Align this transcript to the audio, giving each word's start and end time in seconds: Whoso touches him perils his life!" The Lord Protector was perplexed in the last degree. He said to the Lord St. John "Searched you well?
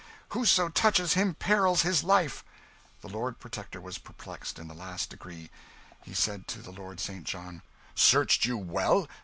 Whoso 0.29 0.67
touches 0.69 1.13
him 1.13 1.35
perils 1.35 1.83
his 1.83 2.03
life!" 2.03 2.43
The 3.01 3.07
Lord 3.07 3.37
Protector 3.39 3.79
was 3.79 3.99
perplexed 3.99 4.57
in 4.57 4.67
the 4.67 4.73
last 4.73 5.11
degree. 5.11 5.51
He 6.03 6.15
said 6.15 6.47
to 6.47 6.61
the 6.63 6.71
Lord 6.71 6.99
St. 6.99 7.23
John 7.23 7.61
"Searched 7.93 8.43
you 8.43 8.57
well? 8.57 9.07